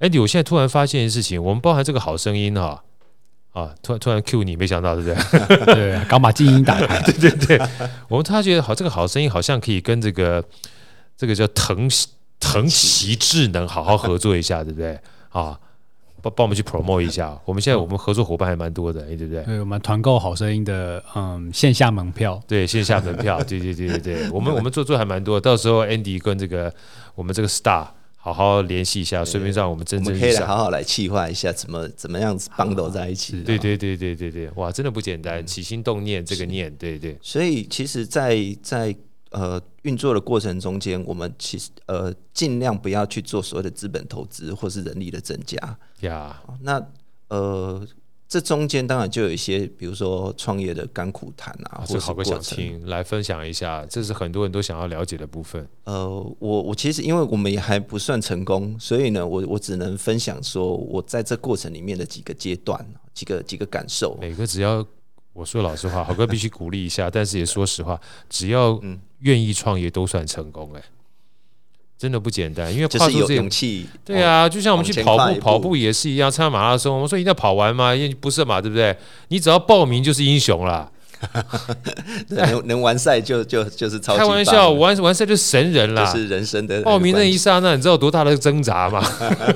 [0.00, 2.82] 哎，哎，我现在突然发现一件事情，我们包含这个好声音哈，
[3.52, 5.74] 啊，突然突然 Q 你，没想到对不对？
[5.74, 7.00] 对，刚把静音打开。
[7.10, 7.68] 对对对，
[8.08, 10.44] 我们他觉得好，这个好声音好像可以跟这个
[11.16, 11.88] 这个叫腾
[12.38, 14.98] 腾奇智能好好合作一下，对不对？
[15.30, 15.58] 啊。
[16.22, 19.42] 帮帮我们去 promote 一下，我们现在我们合作伙伴还蛮多的，对不对？
[19.44, 26.72] 对，我们团购好声音的嗯线下门票，对线下门票，对对对对对，我们我们做做还蛮多，到时候 Andy 跟这个
[27.14, 33.40] 我们这个 Star 好好联系一下，顺便让我们真正可以来好好来企划一下，怎么怎么样子 bundle 在一起。
[33.42, 37.16] 对对对对对对，哇，真的不简单，起心动念这个念，对对。
[37.22, 38.94] 所以其实，在在。
[39.30, 45.58] 呃，运作的过程中间，我们其实呃尽量不要去做所谓的资本投资或是人力的增加
[46.00, 46.40] 呀。
[46.46, 46.54] Yeah.
[46.62, 46.86] 那
[47.28, 47.86] 呃，
[48.28, 55.68] 这中间当然就有一些，比如说创业的甘苦谈啊，或者好个想听来分享一下，这是很多人都想要了解的部分。
[55.84, 56.08] 呃，
[56.38, 64.16] 我我其实因为我们也还不算成功，所以呢，我我只能分享说我在这过程里面的几个阶段，几个几个感受。
[64.20, 64.86] 每个只要。
[65.36, 68.80] 我说老实话，好哥必须鼓励一下，但是也说实话，只要
[69.18, 70.84] 愿意创业都算成功哎、欸，
[71.98, 77.94] 真的不简单，因为跨出这勇气，对啊，就像我们去跑步，跑步也是一样，参加马拉松，我们说一定要跑完吗？
[77.94, 78.96] 因为不是嘛，对不对？
[79.28, 80.90] 你只要报名就是英雄了，
[82.28, 89.06] 能能完赛就就就是超级开玩笑，完完赛就神人了，是人生的报名那一刹那，你知道多大的挣扎吗？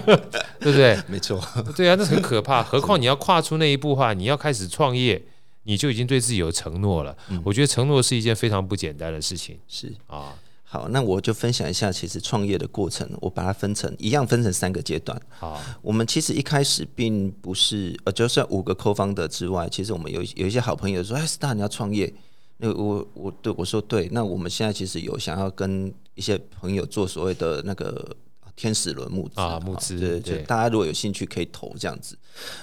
[0.61, 0.99] 对不对？
[1.07, 1.43] 没错，
[1.75, 2.63] 对啊，那很可怕。
[2.63, 5.23] 何况你要跨出那一步的话，你要开始创业。
[5.71, 7.17] 你就已经对自己有承诺了。
[7.29, 9.57] 嗯、我觉得承诺是一件非常不简单的事情。
[9.69, 15.17] 是啊，好，那我就分享一下，其实创业的过程，我把它分成一样，分成三个阶段。
[15.29, 22.13] 好，我们其实一开始并不是呃，就算五个 co-founder 之外，其实我们有有一些好朋友说：“哎，Star 你要创业？”
[22.59, 28.17] 那我我对我说：“对。”那我们现在其实有想要跟一些朋友做所谓的那个。
[28.61, 32.15] 天使轮募资啊，募资对对，对，大家如果有兴趣可以投这样子。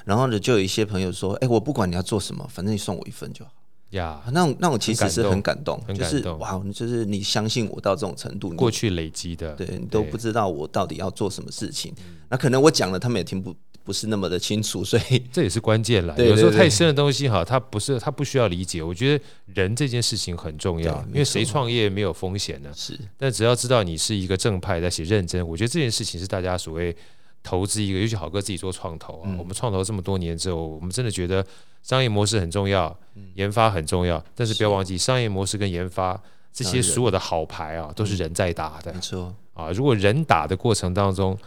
[0.05, 3.51] 然后呢，就有一些朋友说：“哎、欸，我不管你要做什么，反正你送我一份就好。”
[3.91, 11.91] 呀，那种那我其实是很感动，很感动，就是哇，就是你相信我到这种程度，过去累积的，对你都不知道我到底要做什么事情。
[12.29, 13.55] 那可能我讲了，他们也听不。
[13.87, 16.13] 不是那么的清楚，所以 这也是关键了。
[16.17, 18.83] 有时候太深的东西哈，它不是，它不需要理解。
[18.83, 22.69] 我觉得人这件事情很重要，因为谁创业没有风险呢？
[22.75, 26.93] 是，但只要知道你是一个正派在写认真，我觉得这件事情是大家所谓
[27.41, 31.45] 投资一个，尤其好哥自己做创投啊，嗯、我们创投这么多年之后，我们真的觉得
[31.81, 32.93] 商业模式很重要，
[33.35, 36.21] 研发很重要，但是不要忘记商业模式跟研发
[36.51, 38.91] 这些所有的好牌啊，都是人在打的。
[38.91, 41.39] 没错啊，如果人打的过程当中。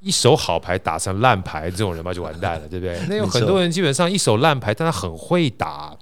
[0.00, 2.98] 一手好牌打成烂牌，这种人嘛就完蛋了，对不对？
[3.08, 5.96] 那有很多人基本上一手烂牌，但他很会打，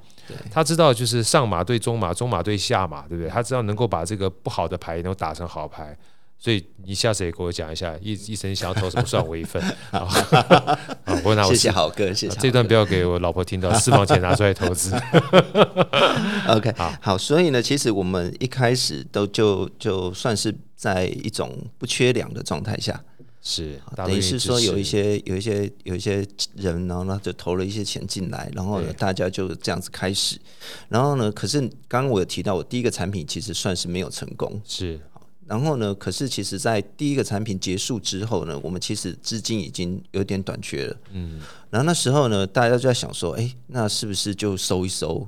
[0.51, 3.31] 他知道就是上马对中马，中马对下马，对不对？
[3.31, 5.97] 他知道能够把这个不好的牌能够打成好牌，
[6.39, 9.63] 所以你下次也给我讲一下，一一生想要投什么算我一份。
[9.91, 10.07] 好，
[11.25, 14.95] 我拿我谢谢好哥，谢谢这段不要给我老婆听到，私房钱拿出来投资。
[16.49, 23.01] OK，好，好，所以呢，其实我们一开始都就就算是在一种不缺粮的状态下。
[23.49, 30.37] 是，等于是说有一些有一些有一些人，然后呢就投了一些钱进来，然后呢大家就这样子开始，
[30.89, 35.01] 然后呢，可是刚刚我有提到，我第一个产品其实算是没有成功，是，
[35.47, 45.25] 然后呢，可是其实在第一个产品结束之后呢，我们其实资金已经有点短缺了，嗯，然后那时候呢，大家就在想说，哎，那是不是就收一收？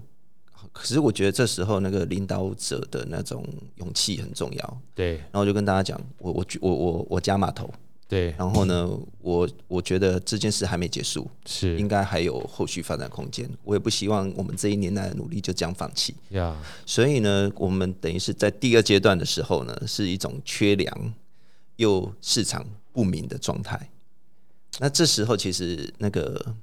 [0.72, 7.72] 可是我觉得这时候那个领导者的那种勇气很重要，对，然后就跟大家讲，我我我我我加码头。
[8.08, 8.88] 对，然后呢，
[9.20, 13.46] 我我觉得这件事还没结束，是应该还有后续发展空间。
[13.62, 16.14] 我也不希望我们这一年来的努力就这样放弃。
[16.30, 21.14] 呀，所以呢，我们等于是在第二阶段的时候呢，是一种缺粮
[21.76, 23.90] 又市场不明的状态。
[24.78, 26.54] 那这时候其实那个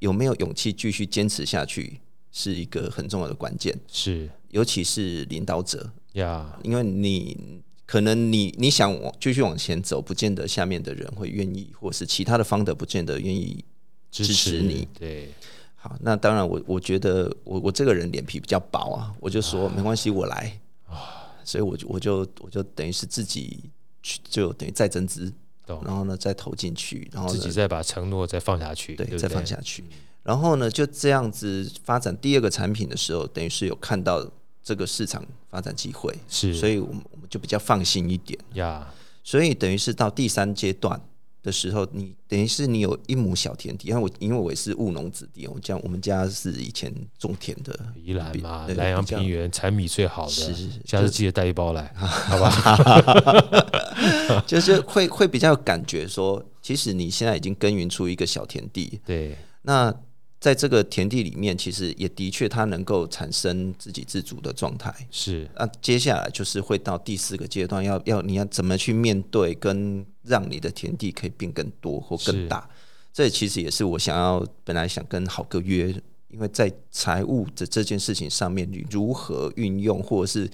[0.00, 1.98] 有没有勇气继续坚持下去，
[2.30, 3.74] 是一个很重要的关键。
[3.90, 7.62] 是，尤其是领导者呀，因为你。
[7.86, 13.64] 可能你你想往继续往前走，不见得下面的人会愿意，或是其他的方的不见得愿意
[14.10, 14.88] 支持你。
[14.98, 15.32] 对，
[15.76, 20.60] 好，那当然我我觉得我我这个人脸皮比较薄啊，我就说没关系，我来。
[20.88, 23.70] 啊，所以我就我就我就等于是自己
[24.02, 25.32] 去，就等于再增资，
[25.66, 29.84] 然后呢再投进去，然后自己再把承诺再放下去，对，再放下去，
[30.24, 34.28] 然后呢就这样子发展第二个产品的时候，等于是有看到。
[34.66, 36.12] 这个市场发展机会。
[36.28, 38.86] 是，所以我们我们就比较放心一点呀。
[39.22, 41.00] 所以等于是到第三阶段
[41.42, 54.42] 的时候，你等于是你有一亩小田地，因为我因为我也是务农子弟，我讲我们家是以前种田的，宜兰嘛，南阳平原产米最好的，是是是，下次记得带一包来，就是、好吧？
[54.46, 59.92] 就是会会比较有感觉说，其实你现在已经耕耘出一个小田地，对，那
[60.38, 64.94] 在这个田地里面，其实也的确它能够产生自给自足的状态。
[65.10, 72.68] 是，那接下来就是会到第四个阶段，要要你要怎么去面对，跟让你的田地可以变更多或更大。
[73.12, 75.88] 这其实也是我想要本来想跟好哥约，
[76.28, 80.48] 因为在财务的这件事情上面，你如何运用，或者是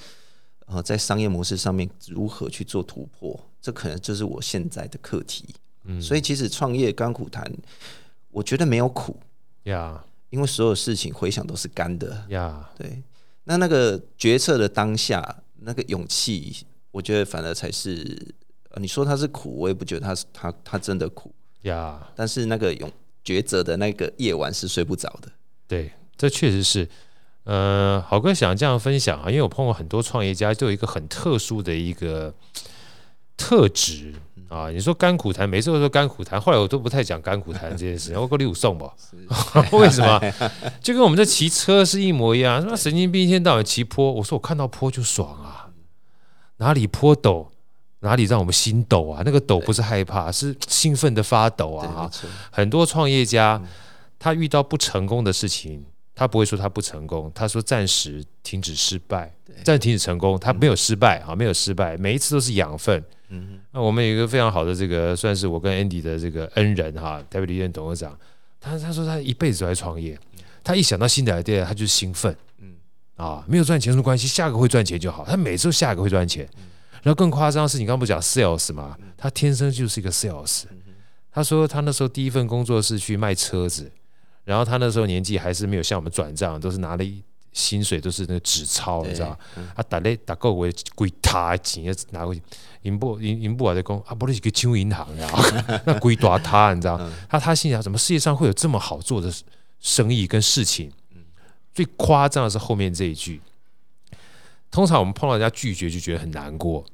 [0.66, 5.45] 呃在商业模式上面如何去做突破，这可能就是我现在的课题。
[5.87, 7.53] 嗯，所以其实创业甘苦谈，
[8.30, 9.16] 我觉得没有苦
[9.65, 12.71] 呀，因为所有事情回想都是干的呀。
[12.77, 13.03] 对，
[13.45, 18.35] 那那个决策的当下，那个勇气，我觉得反而才是，
[18.77, 22.11] 你说他是苦，我也不觉得他是他他真的苦呀。
[22.15, 22.91] 但是那个勇
[23.25, 25.31] 抉择的那个夜晚是睡不着的。
[25.67, 26.89] 对，这确实是。
[27.45, 32.33] 呃，好哥想这样分享啊，因为我碰过很多创业家，就有一个很特殊的一个
[33.43, 34.14] 特质。
[34.49, 38.16] 啊，你说甘苦谈，每次都说甘苦谈，后来我都不太讲甘苦谈这件事情。
[38.20, 38.93] 我给你五送吧，
[39.72, 40.20] 为什么？
[40.82, 42.62] 就跟我们这骑车是一模一样。
[42.68, 45.70] 那神经病一天到晚骑坡，我说我看到坡就爽啊，
[46.59, 47.47] 哪里坡陡，
[48.01, 49.22] 哪里让我们心抖啊？
[49.24, 52.11] 那个抖不是害怕，是兴奋的发抖啊！
[52.51, 53.59] 很多创业家
[54.18, 55.82] 他遇到不成功的事情，
[56.14, 59.34] 他不会说他不成功，他说暂时停止失败，
[59.64, 63.03] 暂时停止成功，他没有失败啊，没有失败，每一次都是养分。
[63.33, 68.18] 嗯，那我们有一个非常好的这个，算是我跟 Andy 的这个恩人哈，台北理研董事长，
[68.61, 70.18] 他他说他一辈子都在创业，
[70.62, 72.74] 他一想到新的 idea 他就兴奋，嗯。
[73.16, 76.49] 啊，没有赚钱什么关系，下个会赚钱就好，他每次都下个会赚钱，
[77.03, 80.64] 然后更夸张的是你刚刚不讲 sales 嘛，他天生就是一个 sales，
[81.30, 83.93] 他说他那时候第一份工作是去卖车子，
[84.45, 87.22] 然后他那时候年纪还是没有像我们转账，都是拿了一。
[87.53, 89.39] 薪水都是那个纸钞，你知道？
[89.75, 92.43] 啊，打咧打够为归他钱拿过去，
[92.83, 95.29] 银部银银部还在讲啊，不是一个金银行呀，
[95.85, 96.99] 那归大他，你知道？
[97.29, 99.33] 他他心想，怎么世界上会有这么好做的
[99.81, 100.91] 生意跟事情？
[101.75, 103.41] 最夸张的是后面这一句。
[104.71, 106.85] 通常我们碰到人家拒绝，就觉得很难过，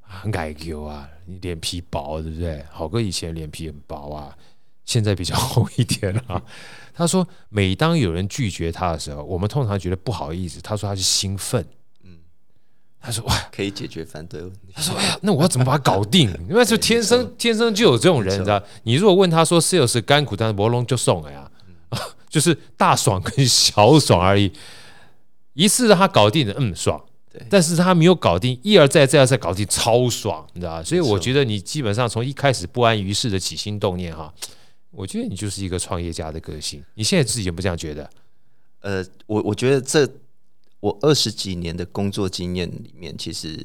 [0.00, 2.64] 很改 Q 啊，你脸皮薄，对不对？
[2.70, 4.36] 好哥以前脸皮很薄啊，
[4.84, 6.42] 现在比较厚一点了啊。
[6.98, 10.60] 他说：“每当有人拒绝他的时候，我们通常觉得不好意思。
[10.60, 11.64] 他说他是兴奋，
[12.02, 12.18] 嗯，
[13.00, 14.58] 他说哇，可以解决反对问题。
[14.74, 16.28] 他说哎呀，那我要怎么把它搞定？
[16.50, 18.60] 因为就天生天生就有这种人，你知道？
[18.82, 21.48] 你如果问他说 sales 甘苦，但是伯龙就送了呀，
[22.28, 24.52] 就是大爽跟小爽而已。
[25.52, 27.00] 一次让他搞定的，嗯，爽。
[27.48, 30.82] 但是他没有搞定，一而再，再而再搞定，超爽，你知道？
[30.82, 34.34] 所以我觉得你基本上从一开始不安于室的起心动念哈。”
[34.98, 38.10] 我觉得你就是一个创业家的个性，你现在自己有没有这样觉得？
[38.80, 40.08] 呃，我我觉得这
[40.80, 43.64] 我二十几年的工作经验里面，其实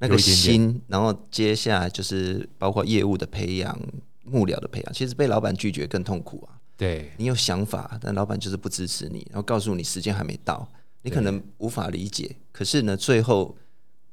[0.00, 3.74] 那个心，点点然后接下来就是包括业务的培养、
[4.22, 6.60] 幕僚的培养，其实被老板拒绝更痛苦啊。
[6.76, 10.68] 对，你有想法，但老板就是不支持你，然后告诉你时间还没到，
[11.00, 12.36] 你可能无法理解。
[12.52, 13.56] 可是呢，最后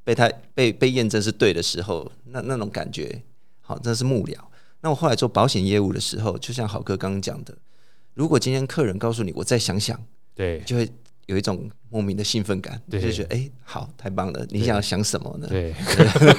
[0.06, 3.22] 被他被被验证是对的时候，那那种感觉，
[3.60, 4.38] 好，这是幕僚。
[4.84, 7.56] 那我后来做保险业务的时候，就像郝哥刚刚讲的，
[8.14, 9.98] 如果今天客人告诉你，我再想想，
[10.36, 10.88] 对，就会
[11.28, 14.46] 有一种莫名的兴奋感，对就觉得哎、欸，好，太棒了！
[14.50, 15.48] 你想要想什么呢？
[15.50, 15.74] 对，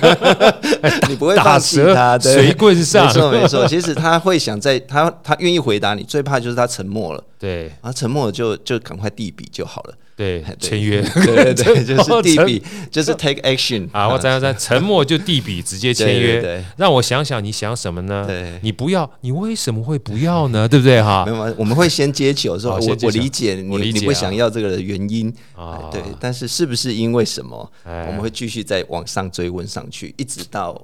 [1.08, 3.66] 你不会放弃他，对，随棍上，没错没错。
[3.66, 9.94] 其实他会想在，他他愿意回答你，最怕就是他沉默了，对，然后沉默了就就赶快递笔就好了。
[10.16, 14.08] 对，签约，对 对对， 就是递笔，就是 take action 啊！
[14.08, 18.24] 我在在沉默就递笔，直接签约，让我想想你想什么呢？
[18.26, 20.68] 对，你不要，你为什么会不要呢？
[20.68, 21.24] 对不对哈？
[21.26, 27.72] 没有，我们会先接球，说我我理解你，你不想要这个的原因啊，对，但是是不是因为什么？
[27.84, 30.80] 我们会继续再往上追问上去，一直到。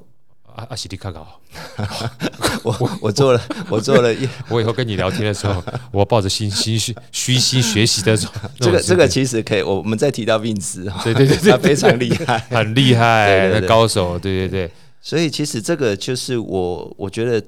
[0.56, 1.26] 阿阿西利卡搞，
[2.62, 4.14] 我我做了，我做了。
[4.48, 8.16] 我以后跟你聊天的时候， 我抱着心心虚虚心学习的
[8.58, 9.62] 这个这个其实可以。
[9.62, 14.70] 我们再提到 Vince 哈，对对对，他非常厉害，很厉害的高手，对对对。
[15.02, 17.42] 所以其实这个就是我我觉得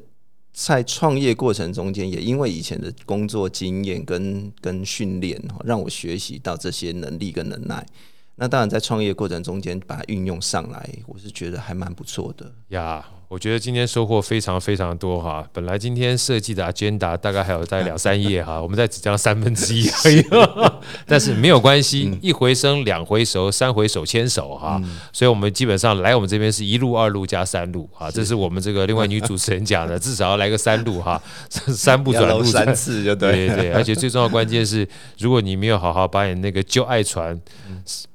[0.55, 7.87] 在创业过程中间，也因为以前的工作经验跟跟训练，让我学习到这些能力跟能耐。
[8.35, 13.05] 那当然，在创业过程中间把它运用上来，我是觉得还蛮不错的呀。
[13.33, 20.23] 我觉得今天收获非常非常多哈，本来今天设计的 agenda 大概还有大概两三页哈， 我们在只讲三分之一而已，
[21.09, 24.79] 但是没有关系，一回生两回熟，三回手牵手哈，
[25.15, 31.19] 所以我们基本上来我们这边是一路二路加三路哈，这是我们这个另外女主持人讲的， 至少要来个三路哈，
[31.49, 32.45] 三步转路。
[32.45, 34.87] 三次就对，对对，而且最重要关键是，
[35.19, 37.41] 如果你没有好好把你那个旧爱传，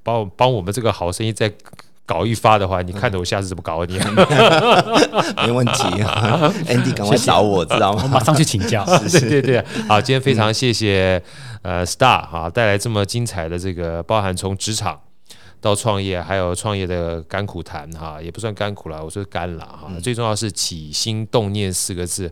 [0.04, 1.52] 帮帮我们这个好生意再。
[2.08, 4.00] 搞一发的话，你看着我下次怎么搞你？
[5.46, 5.84] 没问题，
[6.66, 8.02] Andy 赶快找我，知道吗？
[8.04, 8.86] 我马上去请教。
[9.12, 11.22] 对对对，好，今天非常谢谢
[11.62, 14.98] 呃 Star 哈带来这么精彩的这个，包含从职场
[15.60, 19.92] 到创业，还有创业的甘苦谈哈，也不算甘苦了，我说甘了哈。
[20.02, 22.32] 最重要是起心动念四个字。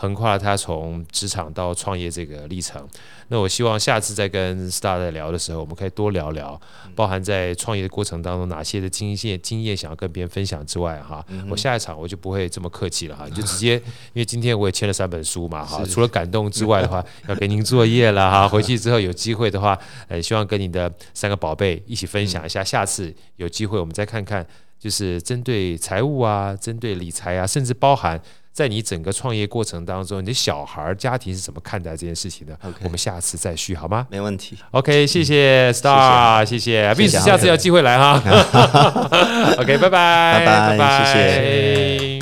[0.00, 2.82] 横跨了他从职场到创业这个历程。
[3.28, 6.58] 那我希望下次再跟 Star 在聊的时候，我们可以多聊聊，
[6.96, 13.82] 包含在创业的过程当中哪些的经验经验想要跟别人分享之外，哈，我下一场我就不会这么客气了哈， 你就直接，因
[14.14, 19.78] 为今天我也签了三本书嘛，哈， 除了感动之外的话， 要给您作业了哈，回去之后有机会的话，
[20.08, 24.44] 呃，希望跟你的三个宝贝一起分享一下，下次有机会我们再看看，
[24.78, 28.18] 就是针对财务啊，针对理财啊，甚至包含。
[28.60, 32.82] 在你整个创业过程当中，你的小孩家庭是怎么看待这件事情的？Okay.
[32.82, 34.06] 我们下次再续好吗？
[34.10, 34.54] 没问题。
[34.72, 38.20] OK，谢谢 Star，谢谢 Vince，下次有机会来哈。
[39.56, 42.18] OK，拜拜，拜拜，谢谢。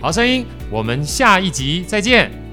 [0.00, 2.45] 好声音，我们下一集再见。